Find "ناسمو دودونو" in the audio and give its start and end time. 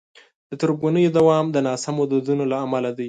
1.67-2.43